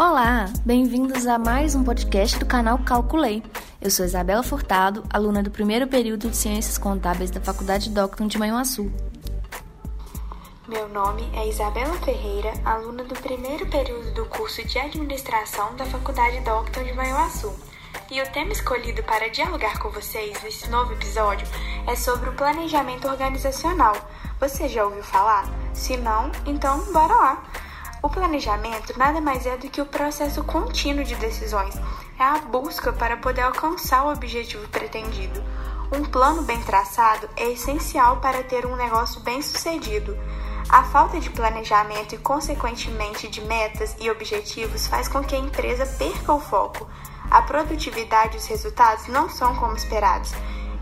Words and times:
Olá, 0.00 0.46
bem-vindos 0.64 1.26
a 1.26 1.38
mais 1.38 1.74
um 1.74 1.84
podcast 1.84 2.38
do 2.38 2.46
canal 2.46 2.78
Calculei. 2.78 3.42
Eu 3.82 3.90
sou 3.90 4.06
Isabela 4.06 4.42
Furtado, 4.42 5.04
aluna 5.12 5.42
do 5.42 5.50
primeiro 5.50 5.86
período 5.86 6.30
de 6.30 6.36
Ciências 6.38 6.78
Contábeis 6.78 7.30
da 7.30 7.38
Faculdade 7.38 7.90
Docton 7.90 8.26
de 8.26 8.38
Manhuaçu. 8.38 8.90
Meu 10.66 10.88
nome 10.88 11.28
é 11.34 11.46
Isabela 11.46 11.92
Ferreira, 11.98 12.50
aluna 12.64 13.04
do 13.04 13.14
primeiro 13.14 13.66
período 13.66 14.14
do 14.14 14.24
curso 14.24 14.66
de 14.66 14.78
Administração 14.78 15.76
da 15.76 15.84
Faculdade 15.84 16.40
Docton 16.40 16.82
de 16.82 16.94
Manhuaçu. 16.94 17.54
E 18.10 18.22
o 18.22 18.32
tema 18.32 18.52
escolhido 18.52 19.02
para 19.02 19.28
dialogar 19.28 19.78
com 19.80 19.90
vocês 19.90 20.42
nesse 20.42 20.70
novo 20.70 20.94
episódio 20.94 21.46
é 21.86 21.94
sobre 21.94 22.30
o 22.30 22.36
planejamento 22.36 23.06
organizacional. 23.06 23.94
Você 24.40 24.66
já 24.66 24.82
ouviu 24.82 25.02
falar? 25.02 25.44
Se 25.74 25.98
não, 25.98 26.32
então 26.46 26.90
bora 26.90 27.14
lá! 27.14 27.69
O 28.02 28.08
planejamento 28.08 28.98
nada 28.98 29.20
mais 29.20 29.44
é 29.44 29.58
do 29.58 29.68
que 29.68 29.80
o 29.80 29.86
processo 29.86 30.42
contínuo 30.44 31.04
de 31.04 31.14
decisões, 31.16 31.74
é 32.18 32.22
a 32.22 32.38
busca 32.38 32.94
para 32.94 33.18
poder 33.18 33.42
alcançar 33.42 34.04
o 34.06 34.12
objetivo 34.12 34.66
pretendido. 34.68 35.42
Um 35.92 36.02
plano 36.04 36.40
bem 36.42 36.58
traçado 36.62 37.28
é 37.36 37.50
essencial 37.50 38.16
para 38.16 38.42
ter 38.42 38.64
um 38.64 38.74
negócio 38.74 39.20
bem 39.20 39.42
sucedido. 39.42 40.16
A 40.70 40.82
falta 40.84 41.20
de 41.20 41.28
planejamento 41.28 42.14
e, 42.14 42.18
consequentemente, 42.18 43.28
de 43.28 43.42
metas 43.42 43.94
e 44.00 44.10
objetivos 44.10 44.86
faz 44.86 45.06
com 45.06 45.22
que 45.22 45.34
a 45.34 45.38
empresa 45.38 45.84
perca 45.98 46.32
o 46.32 46.40
foco. 46.40 46.88
A 47.30 47.42
produtividade 47.42 48.36
e 48.36 48.38
os 48.38 48.46
resultados 48.46 49.08
não 49.08 49.28
são 49.28 49.54
como 49.56 49.76
esperados. 49.76 50.32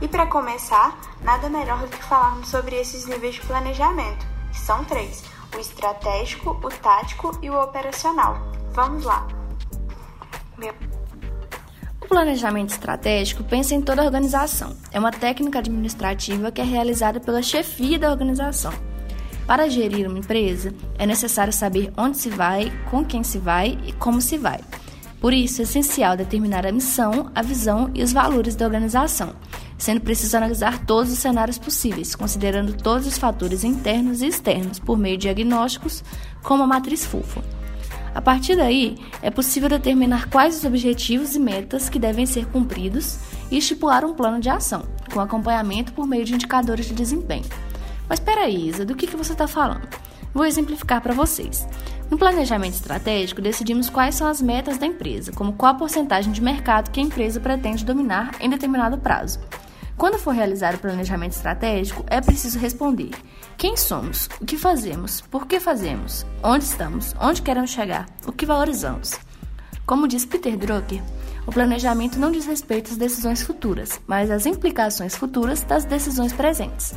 E 0.01 0.07
para 0.07 0.27
começar, 0.27 0.97
nada 1.23 1.49
melhor 1.49 1.81
do 1.81 1.89
que 1.89 2.05
falarmos 2.05 2.49
sobre 2.49 2.77
esses 2.77 3.07
níveis 3.07 3.35
de 3.35 3.41
planejamento, 3.41 4.38
que 4.51 4.59
são 4.59 4.85
três 4.85 5.23
o 5.55 5.59
estratégico, 5.59 6.51
o 6.51 6.69
tático 6.69 7.39
e 7.43 7.51
o 7.51 7.61
operacional. 7.61 8.39
Vamos 8.73 9.05
lá! 9.05 9.27
Meu... 10.57 10.75
O 12.01 12.07
planejamento 12.07 12.71
estratégico 12.71 13.45
pensa 13.45 13.75
em 13.75 13.83
toda 13.83 14.03
a 14.03 14.05
organização. 14.05 14.77
É 14.93 14.99
uma 14.99 15.11
técnica 15.11 15.59
administrativa 15.59 16.51
que 16.51 16.61
é 16.61 16.65
realizada 16.65 17.21
pela 17.21 17.43
chefia 17.43 17.99
da 17.99 18.11
organização. 18.11 18.73
Para 19.47 19.69
gerir 19.69 20.09
uma 20.09 20.19
empresa, 20.19 20.75
é 20.99 21.07
necessário 21.07 21.53
saber 21.53 21.93
onde 21.97 22.19
se 22.19 22.29
vai, 22.29 22.71
com 22.91 23.05
quem 23.05 23.23
se 23.23 23.39
vai 23.39 23.79
e 23.87 23.93
como 23.93 24.21
se 24.21 24.37
vai. 24.37 24.61
Por 25.21 25.33
isso, 25.33 25.61
é 25.61 25.65
essencial 25.65 26.17
determinar 26.17 26.67
a 26.67 26.73
missão, 26.73 27.31
a 27.35 27.43
visão 27.43 27.91
e 27.95 28.03
os 28.03 28.13
valores 28.13 28.55
da 28.55 28.67
organização, 28.67 29.35
sendo 29.79 30.01
preciso 30.01 30.37
analisar 30.37 30.85
todos 30.85 31.13
os 31.13 31.19
cenários 31.19 31.57
possíveis, 31.57 32.15
considerando 32.17 32.75
todos 32.75 33.07
os 33.07 33.17
fatores 33.17 33.63
internos 33.65 34.21
e 34.21 34.27
externos 34.27 34.79
por 34.79 34.99
meio 34.99 35.17
de 35.17 35.23
diagnósticos, 35.23 36.03
como 36.43 36.65
a 36.65 36.67
matriz 36.67 37.07
FUFO. 37.07 37.43
A 38.15 38.21
partir 38.21 38.57
daí, 38.57 38.99
é 39.23 39.31
possível 39.31 39.69
determinar 39.69 40.29
quais 40.29 40.59
os 40.59 40.65
objetivos 40.65 41.37
e 41.37 41.39
metas 41.39 41.89
que 41.89 41.99
devem 41.99 42.27
ser 42.27 42.47
cumpridos 42.47 43.19
e 43.51 43.57
estipular 43.57 44.05
um 44.05 44.15
plano 44.15 44.41
de 44.41 44.49
ação, 44.49 44.83
com 45.13 45.21
acompanhamento 45.21 45.93
por 45.93 46.07
meio 46.07 46.25
de 46.25 46.35
indicadores 46.35 46.87
de 46.87 46.95
desempenho. 46.95 47.45
Mas 48.09 48.19
peraí, 48.19 48.69
Isa, 48.69 48.85
do 48.85 48.97
que, 48.97 49.07
que 49.07 49.17
você 49.17 49.33
está 49.33 49.47
falando? 49.47 49.87
Vou 50.35 50.45
exemplificar 50.45 51.01
para 51.01 51.15
vocês. 51.15 51.67
No 52.11 52.17
planejamento 52.17 52.75
estratégico, 52.75 53.43
decidimos 53.43 53.91
quais 53.91 54.15
são 54.15 54.27
as 54.27 54.41
metas 54.41 54.79
da 54.79 54.87
empresa, 54.87 55.31
como 55.33 55.53
qual 55.53 55.73
a 55.73 55.79
porcentagem 55.79 56.33
de 56.33 56.43
mercado 56.43 56.91
que 56.91 57.01
a 57.01 57.03
empresa 57.03 57.39
pretende 57.39 57.85
dominar 57.85 58.35
em 58.41 58.49
determinado 58.49 58.99
prazo. 58.99 59.39
Quando 59.99 60.17
for 60.17 60.33
realizar 60.33 60.77
o 60.77 60.79
planejamento 60.79 61.33
estratégico, 61.33 62.05
é 62.07 62.21
preciso 62.21 62.57
responder: 62.57 63.11
quem 63.57 63.77
somos? 63.77 64.29
O 64.41 64.47
que 64.47 64.57
fazemos? 64.57 65.23
Por 65.23 65.45
que 65.45 65.59
fazemos? 65.59 66.25
Onde 66.41 66.65
estamos? 66.65 67.17
Onde 67.21 67.43
queremos 67.43 67.71
chegar? 67.71 68.07
O 68.25 68.31
que 68.31 68.47
valorizamos? 68.47 69.19
Como 69.85 70.07
diz 70.07 70.25
Peter 70.25 70.57
Drucker, 70.57 71.03
o 71.45 71.51
planejamento 71.51 72.17
não 72.17 72.31
diz 72.31 72.47
respeito 72.47 72.93
às 72.93 72.97
decisões 72.97 73.43
futuras, 73.43 74.01
mas 74.07 74.31
às 74.31 74.47
implicações 74.47 75.17
futuras 75.17 75.65
das 75.65 75.85
decisões 75.85 76.33
presentes. 76.33 76.95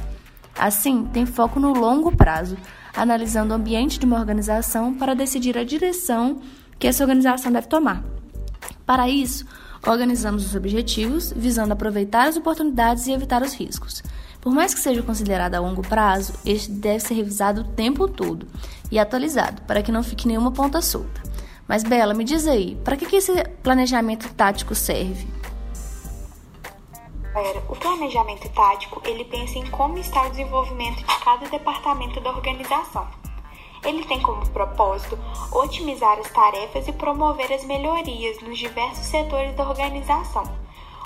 Assim, 0.55 1.05
tem 1.05 1.25
foco 1.25 1.59
no 1.59 1.73
longo 1.73 2.15
prazo, 2.15 2.55
analisando 2.95 3.51
o 3.51 3.57
ambiente 3.57 3.97
de 3.97 4.05
uma 4.05 4.19
organização 4.19 4.93
para 4.93 5.15
decidir 5.15 5.57
a 5.57 5.63
direção 5.63 6.39
que 6.77 6.85
essa 6.85 7.03
organização 7.03 7.51
deve 7.51 7.67
tomar. 7.67 8.03
Para 8.85 9.09
isso, 9.09 9.45
Organizamos 9.85 10.45
os 10.45 10.55
objetivos, 10.55 11.33
visando 11.35 11.73
aproveitar 11.73 12.27
as 12.27 12.37
oportunidades 12.37 13.07
e 13.07 13.13
evitar 13.13 13.41
os 13.41 13.53
riscos. 13.53 14.03
Por 14.39 14.53
mais 14.53 14.73
que 14.73 14.79
seja 14.79 15.01
considerado 15.01 15.55
a 15.55 15.59
longo 15.59 15.81
prazo, 15.81 16.33
este 16.45 16.71
deve 16.71 16.99
ser 16.99 17.15
revisado 17.15 17.61
o 17.61 17.63
tempo 17.63 18.07
todo 18.07 18.47
e 18.91 18.99
atualizado, 18.99 19.61
para 19.63 19.81
que 19.81 19.91
não 19.91 20.03
fique 20.03 20.27
nenhuma 20.27 20.51
ponta 20.51 20.81
solta. 20.81 21.21
Mas, 21.67 21.83
Bela, 21.83 22.13
me 22.13 22.23
diz 22.23 22.47
aí, 22.47 22.75
para 22.83 22.95
que, 22.95 23.05
que 23.05 23.15
esse 23.15 23.43
planejamento 23.63 24.31
tático 24.33 24.75
serve? 24.75 25.27
O 27.69 27.75
planejamento 27.75 28.49
tático, 28.49 29.01
ele 29.05 29.23
pensa 29.25 29.57
em 29.57 29.65
como 29.67 29.97
está 29.97 30.27
o 30.27 30.29
desenvolvimento 30.29 30.97
de 30.97 31.19
cada 31.23 31.47
departamento 31.47 32.19
da 32.19 32.29
organização 32.31 33.20
ele 33.83 34.05
tem 34.05 34.21
como 34.21 34.47
propósito 34.49 35.17
otimizar 35.51 36.19
as 36.19 36.29
tarefas 36.29 36.87
e 36.87 36.93
promover 36.93 37.51
as 37.51 37.63
melhorias 37.63 38.39
nos 38.41 38.57
diversos 38.57 39.05
setores 39.05 39.55
da 39.55 39.67
organização. 39.67 40.43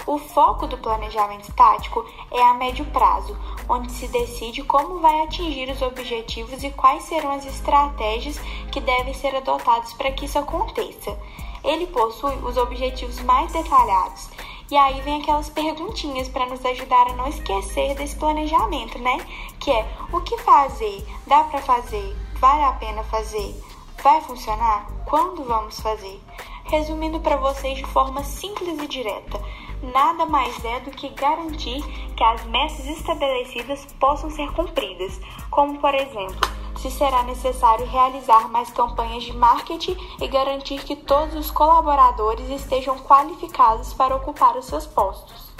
O 0.05 0.19
foco 0.19 0.67
do 0.67 0.77
planejamento 0.77 1.51
tático 1.53 2.05
é 2.29 2.41
a 2.41 2.53
médio 2.53 2.85
prazo, 2.85 3.35
onde 3.67 3.91
se 3.91 4.07
decide 4.07 4.61
como 4.61 4.99
vai 4.99 5.21
atingir 5.21 5.69
os 5.71 5.81
objetivos 5.81 6.63
e 6.63 6.69
quais 6.69 7.03
serão 7.03 7.31
as 7.31 7.45
estratégias 7.45 8.37
que 8.71 8.79
devem 8.79 9.13
ser 9.13 9.35
adotadas 9.35 9.93
para 9.93 10.11
que 10.11 10.25
isso 10.25 10.37
aconteça. 10.37 11.17
Ele 11.63 11.87
possui 11.87 12.35
os 12.43 12.55
objetivos 12.55 13.19
mais 13.21 13.51
detalhados. 13.51 14.29
E 14.69 14.75
aí 14.75 15.01
vem 15.01 15.21
aquelas 15.21 15.49
perguntinhas 15.49 16.27
para 16.27 16.45
nos 16.45 16.63
ajudar 16.63 17.07
a 17.07 17.13
não 17.13 17.27
esquecer 17.27 17.95
desse 17.95 18.15
planejamento, 18.15 18.99
né? 18.99 19.17
Que 19.59 19.71
é 19.71 19.87
o 20.11 20.21
que 20.21 20.37
fazer? 20.39 21.03
Dá 21.25 21.43
para 21.45 21.61
fazer? 21.61 22.24
Vale 22.47 22.63
a 22.63 22.73
pena 22.73 23.03
fazer? 23.05 23.59
Vai 24.03 24.21
funcionar? 24.21 24.85
Quando 25.05 25.43
vamos 25.45 25.79
fazer? 25.79 26.21
Resumindo 26.65 27.19
para 27.19 27.37
vocês 27.37 27.79
de 27.79 27.85
forma 27.85 28.23
simples 28.23 28.79
e 28.83 28.87
direta, 28.87 29.41
nada 29.81 30.27
mais 30.27 30.63
é 30.63 30.79
do 30.81 30.91
que 30.91 31.09
garantir 31.09 31.81
que 32.15 32.23
as 32.23 32.45
metas 32.45 32.85
estabelecidas 32.85 33.87
possam 33.99 34.29
ser 34.29 34.51
cumpridas, 34.51 35.19
como 35.49 35.79
por 35.79 35.95
exemplo, 35.95 36.39
se 36.77 36.91
será 36.91 37.23
necessário 37.23 37.87
realizar 37.87 38.47
mais 38.49 38.69
campanhas 38.69 39.23
de 39.23 39.35
marketing 39.35 39.97
e 40.21 40.27
garantir 40.27 40.83
que 40.83 40.95
todos 40.95 41.33
os 41.33 41.49
colaboradores 41.49 42.47
estejam 42.47 42.95
qualificados 42.99 43.91
para 43.95 44.15
ocupar 44.15 44.55
os 44.55 44.67
seus 44.67 44.85
postos. 44.85 45.54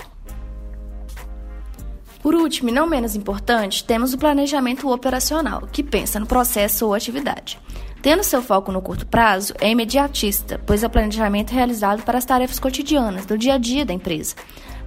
Por 2.26 2.34
último, 2.34 2.70
e 2.70 2.72
não 2.72 2.88
menos 2.88 3.16
importante, 3.16 3.84
temos 3.84 4.12
o 4.12 4.18
planejamento 4.18 4.92
operacional, 4.92 5.70
que 5.72 5.84
pensa 5.84 6.20
no 6.20 6.26
processo 6.26 6.88
ou 6.88 6.96
atividade. 6.96 7.60
Tendo 8.02 8.24
seu 8.24 8.42
foco 8.42 8.72
no 8.72 8.82
curto 8.82 9.06
prazo, 9.06 9.54
é 9.62 9.70
imediatista, 9.70 10.60
pois 10.66 10.82
é 10.82 10.88
o 10.88 10.90
planejamento 10.90 11.52
realizado 11.52 12.02
para 12.02 12.18
as 12.18 12.26
tarefas 12.26 12.58
cotidianas, 12.58 13.28
do 13.28 13.38
dia 13.38 13.54
a 13.54 13.58
dia 13.60 13.86
da 13.86 13.94
empresa. 13.94 14.34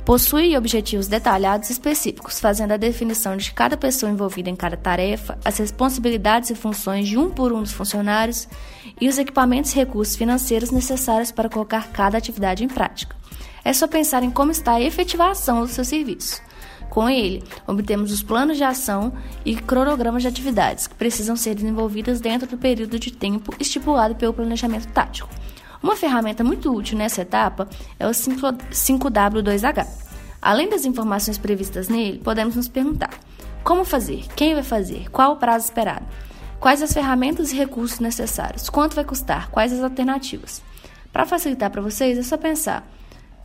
Possui 0.04 0.56
objetivos 0.56 1.06
detalhados 1.06 1.68
e 1.68 1.72
específicos, 1.74 2.40
fazendo 2.40 2.72
a 2.72 2.76
definição 2.76 3.36
de 3.36 3.52
cada 3.52 3.76
pessoa 3.76 4.10
envolvida 4.10 4.50
em 4.50 4.56
cada 4.56 4.76
tarefa, 4.76 5.38
as 5.44 5.58
responsabilidades 5.58 6.50
e 6.50 6.56
funções 6.56 7.06
de 7.06 7.16
um 7.16 7.30
por 7.30 7.52
um 7.52 7.62
dos 7.62 7.70
funcionários 7.70 8.48
e 9.00 9.08
os 9.08 9.16
equipamentos 9.16 9.72
e 9.72 9.76
recursos 9.76 10.16
financeiros 10.16 10.72
necessários 10.72 11.30
para 11.30 11.48
colocar 11.48 11.92
cada 11.92 12.18
atividade 12.18 12.64
em 12.64 12.68
prática. 12.68 13.14
É 13.64 13.72
só 13.72 13.86
pensar 13.86 14.24
em 14.24 14.30
como 14.32 14.50
está 14.50 14.72
a 14.72 14.82
efetivação 14.82 15.60
do 15.60 15.68
seu 15.68 15.84
serviço. 15.84 16.48
Com 16.88 17.08
ele, 17.08 17.44
obtemos 17.66 18.10
os 18.10 18.22
planos 18.22 18.56
de 18.56 18.64
ação 18.64 19.12
e 19.44 19.54
cronogramas 19.54 20.22
de 20.22 20.28
atividades 20.28 20.86
que 20.86 20.94
precisam 20.94 21.36
ser 21.36 21.54
desenvolvidas 21.54 22.20
dentro 22.20 22.48
do 22.48 22.56
período 22.56 22.98
de 22.98 23.12
tempo 23.12 23.54
estipulado 23.60 24.14
pelo 24.14 24.32
planejamento 24.32 24.88
tático. 24.88 25.28
Uma 25.82 25.96
ferramenta 25.96 26.42
muito 26.42 26.74
útil 26.74 26.98
nessa 26.98 27.22
etapa 27.22 27.68
é 27.98 28.06
o 28.06 28.10
5W2H. 28.10 29.86
Além 30.40 30.68
das 30.68 30.84
informações 30.84 31.38
previstas 31.38 31.88
nele, 31.88 32.18
podemos 32.18 32.56
nos 32.56 32.68
perguntar: 32.68 33.10
como 33.62 33.84
fazer? 33.84 34.24
Quem 34.34 34.54
vai 34.54 34.62
fazer? 34.62 35.10
Qual 35.10 35.32
o 35.32 35.36
prazo 35.36 35.66
esperado? 35.66 36.06
Quais 36.58 36.82
as 36.82 36.92
ferramentas 36.92 37.52
e 37.52 37.56
recursos 37.56 38.00
necessários? 38.00 38.68
Quanto 38.68 38.96
vai 38.96 39.04
custar? 39.04 39.50
Quais 39.50 39.72
as 39.72 39.82
alternativas? 39.82 40.62
Para 41.12 41.26
facilitar 41.26 41.70
para 41.70 41.82
vocês, 41.82 42.18
é 42.18 42.22
só 42.22 42.36
pensar 42.36 42.88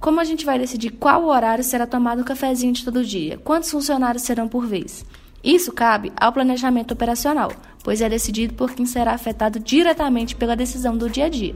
como 0.03 0.19
a 0.19 0.25
gente 0.25 0.45
vai 0.45 0.59
decidir 0.59 0.89
qual 0.89 1.23
horário 1.23 1.63
será 1.63 1.87
tomado 1.87 2.21
o 2.21 2.25
cafezinho 2.25 2.73
de 2.73 2.83
todo 2.83 3.05
dia? 3.05 3.37
Quantos 3.37 3.71
funcionários 3.71 4.23
serão 4.23 4.49
por 4.49 4.67
vez? 4.67 5.05
Isso 5.41 5.71
cabe 5.71 6.11
ao 6.17 6.33
planejamento 6.33 6.91
operacional, 6.93 7.53
pois 7.81 8.01
é 8.01 8.09
decidido 8.09 8.53
por 8.53 8.71
quem 8.71 8.85
será 8.85 9.13
afetado 9.13 9.61
diretamente 9.61 10.35
pela 10.35 10.57
decisão 10.57 10.97
do 10.97 11.09
dia 11.09 11.27
a 11.27 11.29
dia. 11.29 11.55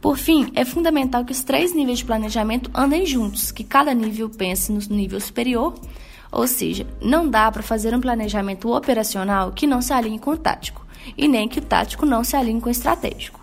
Por 0.00 0.16
fim, 0.16 0.50
é 0.54 0.64
fundamental 0.64 1.22
que 1.22 1.32
os 1.32 1.44
três 1.44 1.74
níveis 1.74 1.98
de 1.98 2.06
planejamento 2.06 2.70
andem 2.74 3.04
juntos, 3.04 3.52
que 3.52 3.62
cada 3.62 3.92
nível 3.92 4.30
pense 4.30 4.72
no 4.72 4.80
nível 4.88 5.20
superior, 5.20 5.74
ou 6.32 6.46
seja, 6.46 6.86
não 7.02 7.28
dá 7.28 7.52
para 7.52 7.62
fazer 7.62 7.94
um 7.94 8.00
planejamento 8.00 8.74
operacional 8.74 9.52
que 9.52 9.66
não 9.66 9.82
se 9.82 9.92
alinhe 9.92 10.18
com 10.18 10.30
o 10.30 10.38
tático, 10.38 10.86
e 11.14 11.28
nem 11.28 11.46
que 11.46 11.58
o 11.58 11.62
tático 11.62 12.06
não 12.06 12.24
se 12.24 12.36
alinhe 12.36 12.58
com 12.58 12.70
o 12.70 12.72
estratégico. 12.72 13.35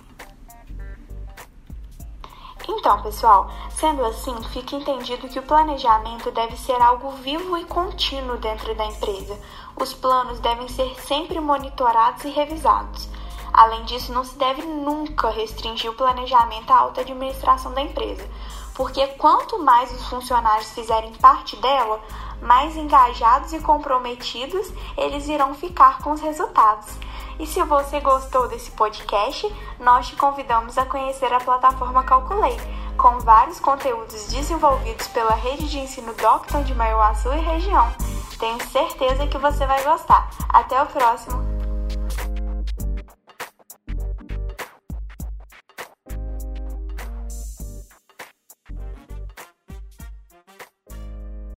Então, 2.84 3.02
pessoal, 3.02 3.50
sendo 3.70 4.04
assim, 4.04 4.36
fica 4.52 4.76
entendido 4.76 5.30
que 5.30 5.40
o 5.40 5.44
planejamento 5.44 6.30
deve 6.32 6.58
ser 6.58 6.82
algo 6.82 7.12
vivo 7.12 7.58
e 7.58 7.64
contínuo 7.64 8.36
dentro 8.36 8.76
da 8.76 8.84
empresa. 8.84 9.40
Os 9.74 9.94
planos 9.94 10.42
devem 10.42 10.68
ser 10.68 10.94
sempre 11.00 11.40
monitorados 11.40 12.26
e 12.26 12.30
revisados. 12.30 13.08
Além 13.54 13.86
disso, 13.86 14.12
não 14.12 14.26
se 14.26 14.38
deve 14.38 14.64
nunca 14.64 15.30
restringir 15.30 15.92
o 15.92 15.94
planejamento 15.94 16.72
à 16.72 16.80
alta 16.80 17.00
administração 17.00 17.74
da 17.74 17.80
empresa, 17.80 18.30
porque 18.74 19.08
quanto 19.16 19.64
mais 19.64 19.90
os 19.94 20.06
funcionários 20.10 20.74
fizerem 20.74 21.14
parte 21.14 21.56
dela, 21.56 22.02
mais 22.42 22.76
engajados 22.76 23.54
e 23.54 23.62
comprometidos 23.62 24.70
eles 24.98 25.30
irão 25.30 25.54
ficar 25.54 26.00
com 26.00 26.12
os 26.12 26.20
resultados. 26.20 26.98
E 27.40 27.48
se 27.48 27.62
você 27.64 28.00
gostou 28.00 28.48
desse 28.48 28.72
podcast, 28.72 29.52
nós 29.80 30.08
te 30.08 30.16
convidamos 30.16 30.78
a 30.78 30.86
conhecer 30.86 31.32
a 31.34 31.40
plataforma 31.40 32.04
Calculei, 32.04 32.58
com 32.98 33.20
vários 33.20 33.60
conteúdos 33.60 34.28
desenvolvidos 34.28 35.08
pela 35.08 35.34
rede 35.34 35.70
de 35.70 35.80
ensino 35.80 36.14
Docton 36.14 36.64
de 36.64 36.76
Maiuaçu 36.76 37.34
e 37.34 37.40
região. 37.40 37.92
Tenho 38.40 38.62
certeza 38.70 39.28
que 39.28 39.38
você 39.38 39.66
vai 39.66 39.84
gostar. 39.84 40.30
Até 40.50 40.82
o 40.82 40.86
próximo! 40.86 41.63